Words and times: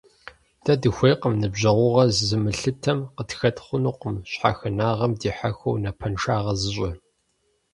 Дэ 0.63 0.73
дыхуейкъым 0.81 1.33
ныбжьэгъугъэр 1.41 2.09
зымылъытэм, 2.27 2.99
къытхэт 3.15 3.57
хъунукъым 3.65 4.15
щхьэхынагъэм 4.29 5.11
дихьэхыу 5.21 5.81
напэншагъэ 5.83 6.53
зыщӀэ. 6.61 6.91